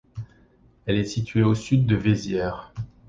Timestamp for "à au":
1.43-1.53